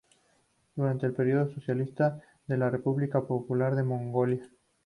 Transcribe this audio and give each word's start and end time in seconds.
Durante 0.75 1.05
el 1.05 1.13
período 1.13 1.53
socialista 1.53 2.19
de 2.47 2.57
la 2.57 2.71
República 2.71 3.21
Popular 3.21 3.75
de 3.75 3.83
Mongolia. 3.83 4.49